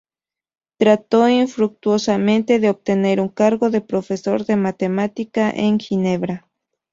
[0.79, 6.49] Trató infructuosamente de obtener un cargo de profesor de matemáticas en Ginebra.